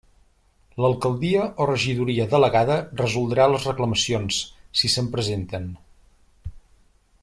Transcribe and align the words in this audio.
L'Alcaldia 0.83 1.43
o 1.65 1.67
regidoria 1.71 2.25
delegada 2.33 2.77
resoldrà 3.03 3.47
les 3.53 3.69
reclamacions, 3.71 4.43
si 4.81 4.95
se'n 4.95 5.15
presenten. 5.17 5.73